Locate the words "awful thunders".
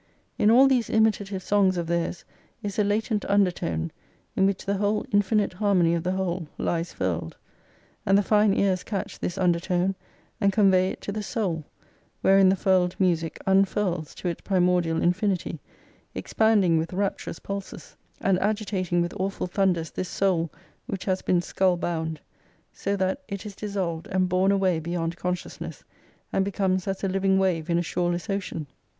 19.19-19.91